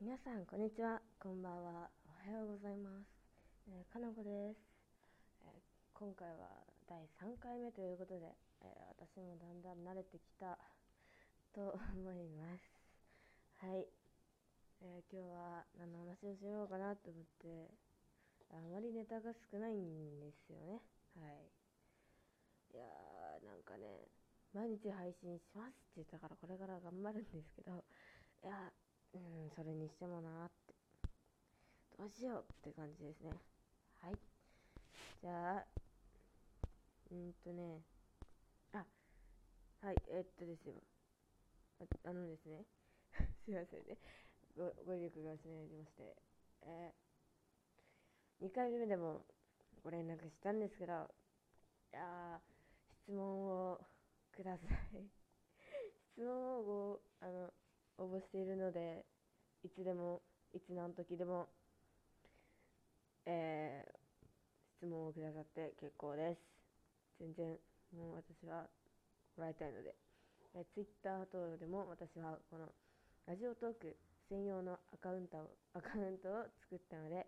[0.00, 0.96] 皆さんこんにちは。
[1.20, 1.92] こんばんは。
[2.08, 3.12] おはようございます、
[3.68, 4.64] えー、かなこです、
[5.44, 5.60] えー、
[5.92, 8.32] 今回は第3回目ということで、
[8.64, 10.56] えー、私もだんだん慣れてきた
[11.52, 12.64] と思います。
[13.60, 13.84] はい、
[14.80, 17.68] え今日は何の話をしようかなと思って
[18.48, 20.80] あまりネタが少ないんですよね。
[21.20, 21.44] はい。
[22.72, 24.08] いやーなんかね
[24.56, 27.84] 毎日配信しますって言ったからこれから頑張るんですけど
[28.40, 28.72] いや
[29.14, 30.74] うん、それにしてもなーって。
[31.98, 33.32] どうしようって感じですね。
[34.00, 34.14] はい。
[35.20, 35.64] じゃあ、
[37.10, 37.82] うんとね、
[38.72, 38.84] あ、
[39.82, 40.74] はい、えー、っとですよ。
[42.04, 42.64] あのですね、
[43.44, 43.98] すいませんね。
[44.56, 46.16] ごご力が失いまして、
[46.62, 49.24] えー、2回目でも
[49.82, 50.92] ご連絡したんですけど、
[51.92, 52.40] いや
[53.02, 53.80] 質問を
[54.32, 55.10] ください。
[56.14, 57.52] 質問をご、あの、
[58.00, 59.04] 応募しているので、
[59.62, 60.22] いつでも、
[60.54, 61.48] いつ何時でも、
[63.26, 64.26] えー、
[64.78, 66.40] 質問をくださって結構です。
[67.20, 67.58] 全然、
[67.94, 68.64] もう私は
[69.36, 69.94] もらいたいので。
[70.54, 72.72] えー、Twitter 等でも私はこの
[73.26, 73.96] ラジオトーク
[74.28, 77.26] 専用のアカウントをアカウントを作ったので、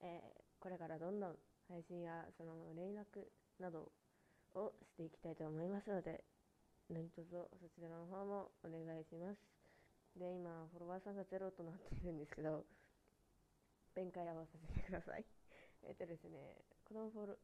[0.00, 1.36] えー、これからどんどん
[1.68, 3.28] 配信やその連絡
[3.60, 3.92] など
[4.54, 6.24] をしていきたいと思いますので、
[6.90, 7.28] 何卒
[7.60, 9.61] そちらの方もお願いします。
[10.16, 12.64] で、今、フォロワーさんがゼロとなっているんですけど、
[13.94, 15.24] 弁解合わさせてください。
[15.84, 17.38] えっとですね、このフォロ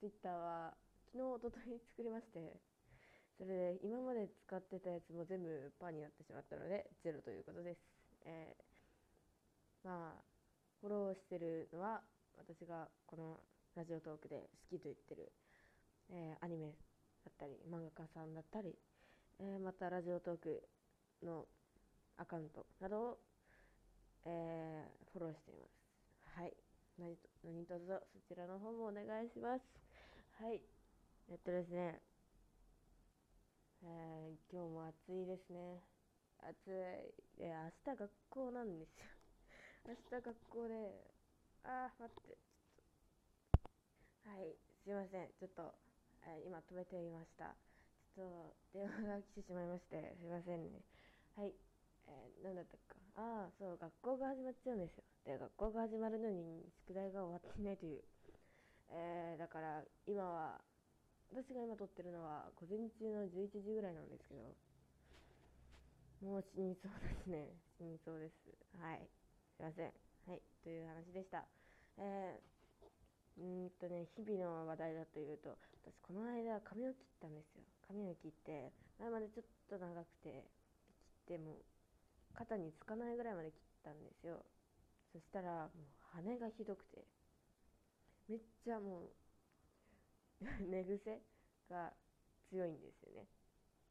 [0.00, 0.76] ツイッターは、
[1.12, 2.60] 昨日、おととい作りまして、
[3.36, 7.80] それで今まで使ってたやつも全部パーになってしまったので、ゼロということです。
[8.24, 10.24] えー、まあ、
[10.80, 12.02] フォローしてるのは、
[12.38, 13.40] 私がこの
[13.74, 15.32] ラジオトークで好きと言ってる、
[16.10, 16.68] えー、アニメ
[17.24, 18.78] だったり、漫画家さんだったり、
[19.40, 20.62] えー、またラジオトーク
[21.22, 21.46] の
[22.16, 23.18] アカウントなどを、
[24.24, 26.40] えー、フォローしています。
[26.40, 26.52] はい。
[26.98, 29.64] 何と何卒そちらの方もお願いします。
[30.38, 30.60] はい。
[31.30, 32.00] えっとですね、
[33.82, 35.82] えー、今日も暑いですね。
[36.38, 36.70] 暑
[37.38, 37.42] い。
[37.42, 39.06] いや、明日学校なんですよ。
[39.86, 41.12] 明日学校で、
[41.64, 42.38] あー、待って、
[44.28, 45.28] はい、すいません。
[45.38, 45.74] ちょっと、
[46.26, 47.56] えー、今止めてみました。
[48.14, 50.82] ちょっと、電話が来てしまいまして、すいませんね。
[51.36, 51.54] はい。
[52.08, 55.04] えー、何だったかああそう学校が始まっちゃうんですよ。
[55.24, 58.02] で学校が始まるのに宿題が終わっていないという、
[58.90, 60.60] えー、だから今は
[61.32, 64.54] 私が今撮ってるのは午前中の11時ぐらいなんですけど。
[66.24, 67.52] もう死にそうですね。
[67.76, 68.48] 死にそうです。
[68.80, 69.04] はい。
[69.56, 69.92] すいません。
[70.24, 70.40] はい。
[70.62, 71.44] という話でした。
[71.98, 77.62] えー、うんとね日々の話題だというと私この間髪を切ったんですよ。
[77.86, 80.48] 髪を切って前までちょっと長くて
[81.28, 81.60] 切っても
[82.34, 84.44] 肩につかないぐらいまで切ったんですよ。
[85.12, 85.70] そしたらもう
[86.16, 87.06] 羽がひどくて。
[88.28, 89.10] めっちゃもう
[90.64, 91.20] 寝癖
[91.68, 91.92] が
[92.48, 93.28] 強いんですよね。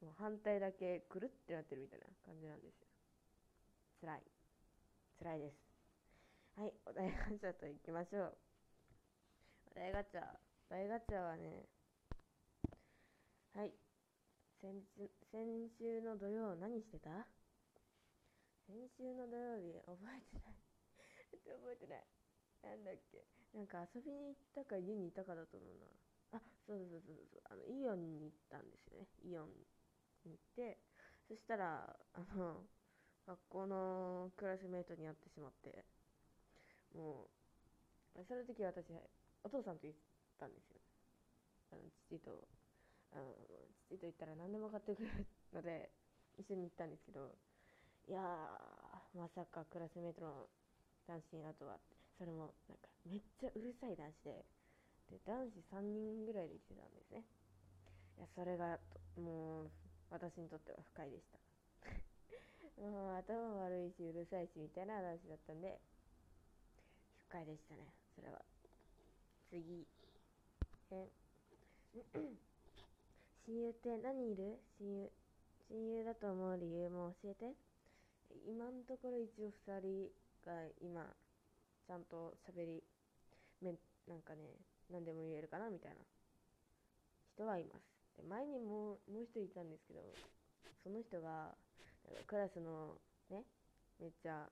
[0.00, 2.86] もう反対だけくるってなってるみたいな感じなんですよ。
[4.00, 4.22] 辛い。
[5.18, 5.66] 辛いです。
[6.56, 8.38] はいお題ガチャといきましょう。
[9.70, 10.22] お題ガチャ。
[10.68, 11.68] お題ガチャはね
[13.54, 13.72] はい。
[14.60, 14.82] 先
[15.30, 17.26] 先週の土曜何してた？
[18.66, 20.58] 先週の土曜日覚えてない。
[21.46, 22.06] 覚えてない
[22.66, 23.22] なんだっけ。
[23.54, 25.86] なんか遊びに行ったか家にいたかだと思うな。
[26.34, 29.06] あそうそうそうそうあのイオンに行ったんですよね。
[29.22, 29.54] イオン
[30.26, 30.82] に行って。
[31.28, 32.66] そしたらあの
[33.26, 35.86] 学校のクラスメートに会ってしまって。
[36.90, 37.30] も
[38.18, 38.90] うその時私
[39.44, 39.98] お父さんと行っ
[40.40, 40.82] たんですよ。
[41.70, 42.48] あの父と
[43.14, 43.30] あの
[43.86, 45.92] 父と行ったら何でも買ってくれるので
[46.36, 47.30] 一緒に行ったんですけど。
[48.08, 48.20] いや
[49.14, 50.46] まさかクラスメートの
[51.08, 51.78] 男子にあとは。
[52.18, 54.44] それもなんかめっちゃうるさい男子で。
[55.10, 57.22] で男子3人ぐらいで来てたんですね。
[58.16, 58.78] いやそれが
[59.16, 59.70] もう
[60.10, 61.38] 私にとっては不快でした。
[62.80, 65.80] もう頭悪いしうるさいしみたいな男子だったんで
[67.28, 67.92] 不快でしたね。
[68.14, 68.44] それは。
[69.50, 69.86] 次。
[70.90, 71.08] え
[73.46, 74.58] 親友って何いる？
[74.78, 75.10] 親友
[75.68, 77.54] 親友だと思う理由も教えて。
[78.46, 80.08] 今のところ一応2人
[80.44, 81.04] が今
[81.86, 82.82] ちゃんと喋り
[83.62, 83.74] め
[84.08, 84.42] なんかね
[84.90, 85.96] 何でも言えるかなみたいな。
[87.36, 87.96] 人はいます。
[88.16, 90.00] で前にももう一人いたんですけど
[90.82, 91.52] その人が
[92.26, 92.96] クラスの
[93.30, 93.44] ね
[94.00, 94.48] めっちゃ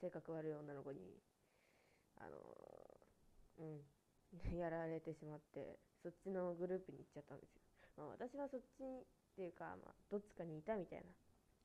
[0.00, 0.98] 性格悪い女の子に
[2.16, 2.40] あの
[3.60, 3.84] うん
[4.56, 7.60] やられてしまってそっちのグループに行っちゃったんですよ、
[7.98, 9.04] まあ、私はそっちっ
[9.36, 11.04] ていうか、まあ、どっちかにいたみたいな。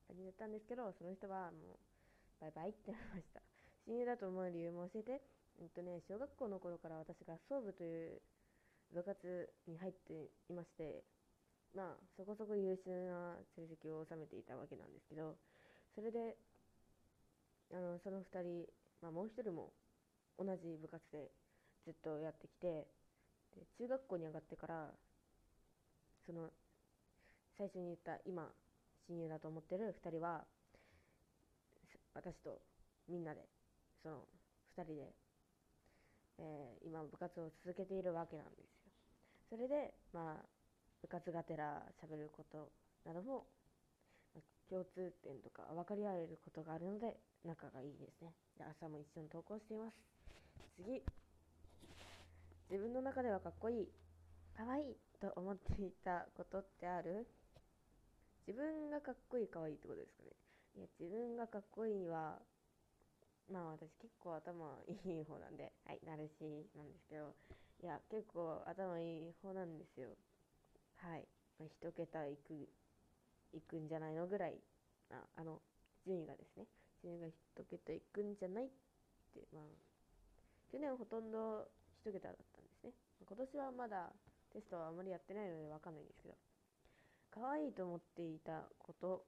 [0.08, 3.42] 感じだったんですけどその人はもうバイバイってなりました。
[3.86, 5.20] 親友だと思う理由も教えて。
[5.60, 8.22] えっとね小学校の頃から私が総部という
[8.94, 11.02] 部活に入っていまして
[11.74, 15.36] まあそこそこ優秀な成績を収めていたわけなんですけど
[15.96, 16.36] それで
[17.72, 18.68] あのその2人、
[19.02, 19.72] まあ、もう1人も
[20.38, 21.32] 同じ部活で
[21.84, 22.86] ずっとやってきて
[23.56, 24.94] で中学校に上がってから
[26.24, 26.50] その
[27.56, 28.48] 最初に言った今
[29.08, 30.44] 親友だと思ってる2人は
[32.14, 32.60] 私と
[33.08, 33.40] みんなで
[34.02, 34.16] その
[34.76, 35.14] 2人で、
[36.38, 38.92] えー、今部活を続けているわけなんですよ。
[39.50, 40.46] それでまあ
[41.00, 42.70] 部活がてら喋ること
[43.06, 43.46] なども、
[44.68, 48.32] 共通点とか分かり合えることがあるので仲がいいですね。
[48.58, 49.96] で朝も一緒に投稿しています。
[50.76, 51.02] 次
[52.70, 53.88] 自分の中ではかっこいい
[54.56, 57.26] かわいいと思っていたことってある？
[58.48, 60.32] 自分がかっこいいかわいいってことですかね。
[60.72, 62.40] いや自分がかっこいいは
[63.52, 67.36] まあ私結構頭いい方なんではいナルシなんですけど
[67.82, 70.16] いや結構頭いい方なんですよ。
[70.96, 71.28] はい、
[71.60, 72.56] ま、1桁いく
[73.52, 74.56] いくんじゃないのぐらい
[75.12, 75.60] ああの
[76.06, 76.64] 順位がですね。
[77.04, 78.68] 順位が1桁いくんじゃないっ
[79.34, 79.64] てまあ
[80.72, 81.68] 去年ほとんど
[82.00, 82.92] 1桁だったんですね。
[83.28, 84.08] 今年はまだ
[84.54, 86.34] テストはあまりやってないのでわかんないんですけど。
[87.38, 89.24] 可愛いと思っていたこと。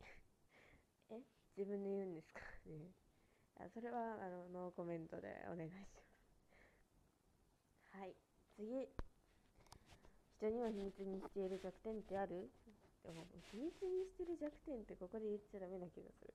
[1.10, 1.20] え？
[1.56, 2.40] 自分で言うんですか？
[2.70, 2.92] ね。
[3.56, 6.02] あそれはあのノーコメントでお願いしま
[7.92, 7.98] す。
[7.98, 8.14] はい。
[8.56, 8.88] 次。
[10.38, 12.50] 人には秘密にしている弱点ってある？
[13.02, 16.34] でも秘密にしてる弱点ってここで言っちゃダメな気がする。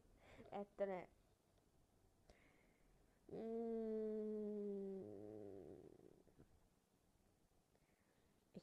[0.52, 1.08] えっとね。
[3.30, 4.09] うーん。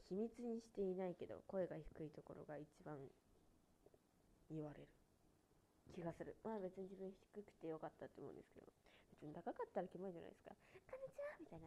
[0.09, 2.97] 秘密にしていないけど声が低いところが一番
[4.51, 4.89] 言われる。
[5.95, 6.37] 気がする。
[6.45, 8.67] まあ別に自分低くてよかったと思うんですけど。
[9.17, 10.55] 別に高かったらキモいじゃないですか。
[10.91, 11.67] こんにちはみたいな。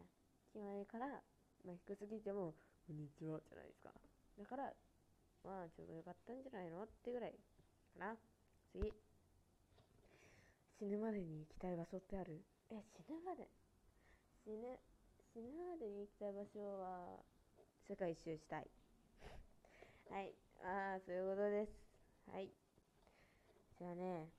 [0.52, 1.20] 決まりから、
[1.66, 2.54] まあ、低すぎても
[2.86, 3.90] こんにちはじゃないですか。
[4.38, 4.72] だから
[5.44, 7.38] まあちょうどよかったんじゃないのってぐらいか
[7.98, 8.16] な。
[8.72, 8.92] 次。
[10.78, 12.40] 死ぬまでに行きたい場所ってある？
[12.70, 13.48] え死ぬまで。
[14.44, 14.78] 死ぬ
[15.34, 17.20] 死ぬまでに行きたい場所は
[17.90, 18.70] 世界一周したい。
[20.14, 20.30] はい。
[20.62, 21.72] ああ、そういうことです。
[22.32, 22.46] はい。
[23.80, 24.30] じゃあね、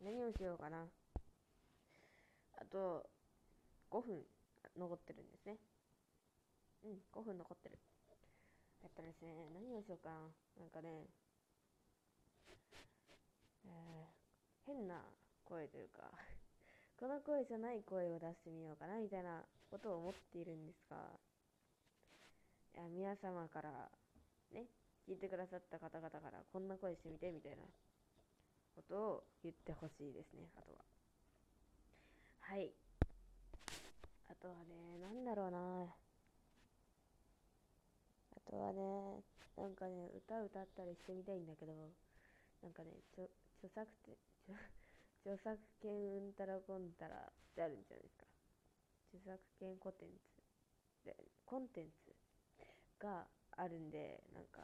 [0.00, 0.86] 何をしようかな。
[2.54, 3.04] あと、
[3.90, 4.22] 5分
[4.78, 5.56] 残ってるんですね。
[6.84, 7.78] うん、5分残ってる。
[8.84, 10.62] えっとですね、何をしようかな。
[10.62, 11.10] なんかね、
[13.66, 15.02] えー、変な
[15.44, 16.08] 声というか
[17.00, 21.18] この声じゃない声を出してみようかなみたいなことを思っているんですが、
[22.82, 23.70] や皆様から
[24.52, 24.66] ね
[25.08, 27.62] 聞いてくださった方々からこんな声してみてみたいな
[28.74, 30.84] ことを言ってほしいですねあとは。
[32.40, 32.72] はい。
[34.30, 35.58] あとはねなんだろうな。
[38.34, 39.22] あとはね
[39.56, 41.72] なんかね歌歌ったりしてみたいんだけど
[42.62, 43.28] なんかね著
[43.74, 44.18] 作って
[45.22, 48.26] 著作権 うんたらこんたらってあるんじゃないですか。
[49.14, 50.42] 著作権コテンツ。
[51.04, 52.11] でコンテンツ。
[53.02, 53.26] が
[53.58, 54.62] あるんでなんか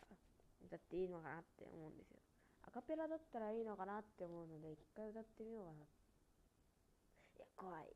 [0.64, 2.22] 歌っていいのかなって思うんですよ。
[2.62, 5.84] アカペラだったらいいのかなって思うので一回歌ってみようかな
[7.36, 7.90] いや怖い。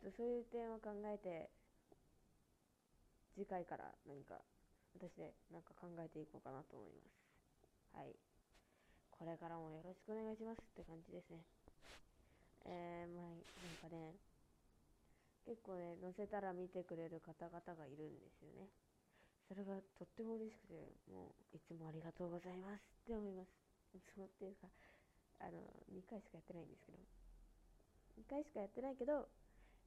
[0.00, 1.50] ちょっとそういう点を考えて
[3.34, 4.40] 次回から何か
[4.96, 7.06] 私でなんか考えていこうかなと思いま
[7.94, 8.00] す。
[8.00, 8.16] はい。
[9.10, 11.44] これからもよろしくお願いしますって感じですね。
[12.64, 14.16] えー、まあなんかね
[15.44, 18.68] 結構ね載せたら見てくれる方々がいるんですよね。
[19.50, 23.50] それがとっても嬉しくて、もういつもありがとうございますって思います。
[23.90, 24.70] いつもっていうか、
[25.42, 25.58] あの、
[25.90, 26.98] 2回しかやってないんですけど、
[28.14, 29.26] 2回しかやってないけど、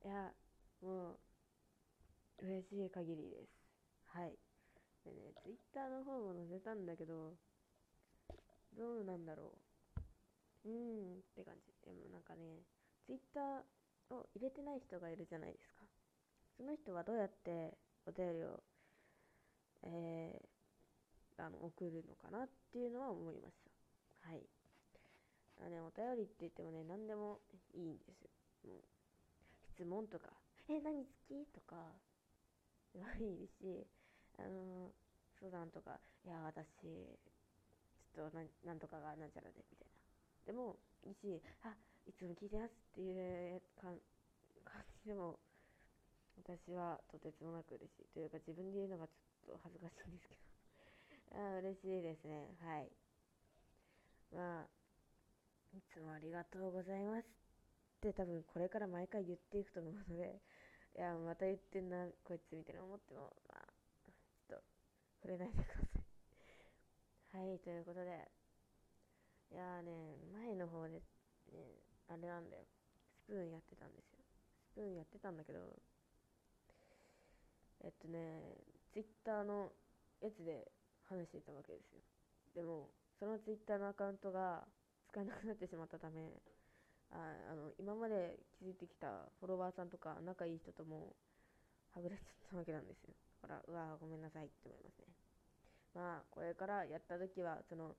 [0.03, 0.35] いや、
[0.83, 1.15] も
[2.43, 3.55] う、嬉しい限りです。
[4.11, 4.35] はい。
[5.07, 7.31] でね、ツイッターの方も載せたんだけど、
[8.75, 9.55] どうなんだろ
[10.65, 10.67] う。
[10.67, 11.71] うーんって感じ。
[11.87, 12.67] でもなんかね、
[13.07, 15.87] ツイッターを入れてない人がいるじゃないですか。
[16.57, 18.59] その人はどうやってお便りを
[19.83, 23.55] えー、あの送るのかなっていうのは思いまし
[24.23, 24.29] た。
[24.29, 24.41] はい。
[25.65, 27.39] あね、お便りって言ってもね、何でも
[27.73, 28.29] いいんですよ。
[29.75, 30.27] 質問とか、
[30.69, 31.75] え、何好きとか、
[33.01, 33.85] はいいし、
[34.37, 34.91] あの
[35.39, 36.65] 相談とか、いや、私、
[38.13, 39.93] ちょっとななんとかがなんちゃらで、みたいな。
[40.45, 41.75] でも、いいし、あ、
[42.05, 43.99] いつも聞いてますっていう感
[45.01, 45.39] じでも、
[46.37, 48.05] 私はとてつもなく嬉しい。
[48.13, 50.35] というか、自分で言うのがちょっと恥ずかしいんですけ
[51.35, 52.55] ど あ嬉しいですね。
[52.61, 52.91] はい。
[54.31, 54.67] まあ、
[55.77, 60.41] いつもありがとうございますって多分これから毎回言っていくと思うので、
[60.97, 63.73] いや、また言ってんな、こいつみたいな思っても、まあ、
[64.03, 64.63] ちょっと、
[65.21, 65.99] 触れないでくださ
[67.31, 67.37] い。
[67.49, 68.31] はい、ということで、
[69.51, 71.01] いやーね、前の方で、
[71.51, 72.65] ね、あれなんだよ。
[73.23, 74.19] スプーンやってたんですよ。
[74.71, 75.79] スプーンやってたんだけど、
[77.83, 78.57] えっとね、
[78.91, 79.71] ツイッターの
[80.21, 80.71] やつで
[81.09, 81.99] 話してたわけですよ。
[82.55, 84.63] でも、そのツイッターのアカウントが
[85.11, 86.41] 使えなくなってしまったため、
[87.11, 91.13] ああの今まで築いてきたフォロワーさんとか仲いい人とも
[91.93, 93.13] はぐれちゃったわけなんですよ。
[93.41, 95.05] だから、うわごめんなさいって思いますね。
[95.93, 97.95] まあ、これからやった時は、その、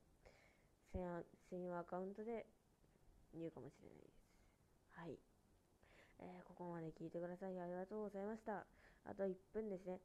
[1.50, 2.46] 専用アカウントで
[3.34, 4.24] 言うかもしれないです。
[4.96, 5.18] はい。
[6.20, 7.58] えー、ここまで聞いてください。
[7.58, 8.66] ありがとうございました。
[9.04, 10.00] あと1分ですね。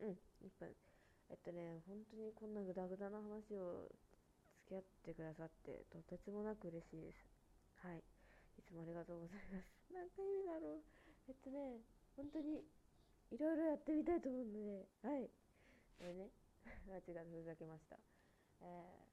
[0.00, 0.10] うん、
[0.46, 0.70] 1分。
[1.30, 3.90] えっとね、本当にこんなグダグダな話を
[4.66, 7.26] 付き合ってくださって、とてつもなく嬉しいです。
[7.82, 7.98] はい。
[8.58, 9.80] いつもありがとうございます。
[9.90, 10.82] 何回目だろう。
[11.28, 11.80] えっとね、
[12.16, 12.64] 本当に
[13.30, 15.30] いろいろやってみたいと思うので、はい。
[15.98, 16.30] これね、
[16.86, 17.98] 間違ってふざけました。
[18.62, 19.06] え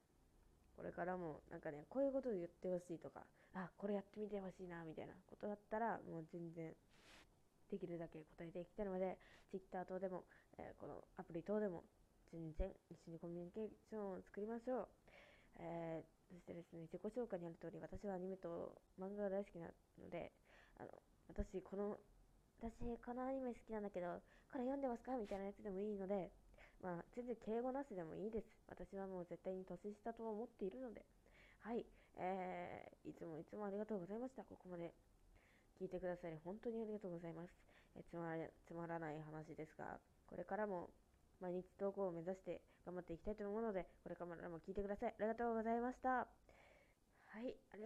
[0.74, 6.74] ー、これからもなんかね、こういうことを言ってほしいとか、あ、これやってみてほしいな、みたいなことだったら、もう全然
[7.70, 9.18] できるだけ答えていきたいので、
[9.50, 10.24] Twitter 等でも、
[10.58, 11.84] えー、このアプリ等でも、
[12.32, 14.88] 全然一緒にコミュニケーションを作りましょう。
[15.60, 19.66] えー、そしてですね、自己紹介にある通り、私はアニメと漫画が大好きな
[19.98, 20.32] ので、
[20.76, 20.90] あの、
[21.28, 21.98] 私、この、
[22.60, 24.20] 私、このアニメ好きなんだけど、
[24.52, 26.30] これ読んでますかみたいなやつでもいいので、
[26.82, 28.46] まあ、全然敬語なしでもいいです。
[28.68, 31.04] 私はもう絶対に年下と思っているので、
[31.60, 31.84] はい、
[32.16, 34.44] えー、いつもいつもありがとうございました。
[34.44, 34.94] ここまで
[35.80, 37.54] 聞いてくださり、本当にありがとうございます。
[37.96, 38.34] えつま
[38.66, 40.90] つまらない話ですが、これからも
[41.40, 45.14] 毎日投稿を目指して頑張っていきたいと思うので、これからも聞いてください。
[45.18, 46.10] ありがとうございました。
[46.10, 46.26] は
[47.44, 47.54] い、